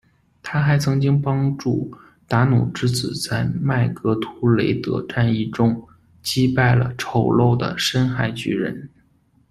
[0.41, 1.95] 她还曾经帮助
[2.27, 5.87] 达努之子在麦格图雷德战役中
[6.23, 8.89] 击败了丑陋的深海巨人。